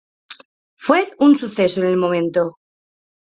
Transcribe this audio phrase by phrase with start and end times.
[0.79, 2.57] Fue un suceso en el momento.